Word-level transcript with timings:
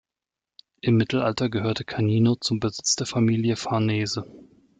Im 0.81 0.97
Mittelalter 0.97 1.47
gehörte 1.47 1.83
Canino 1.85 2.33
zum 2.33 2.59
Besitz 2.59 2.95
der 2.95 3.05
Familie 3.05 3.55
Farnese. 3.55 4.25